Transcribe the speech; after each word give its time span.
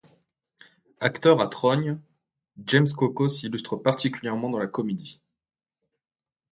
Acteur 0.99 1.39
à 1.41 1.47
trogne, 1.47 1.99
James 2.65 2.87
Coco 2.97 3.29
s'illustre 3.29 3.75
particulièrement 3.77 4.49
dans 4.49 4.57
la 4.57 4.65
comédie. 4.65 5.21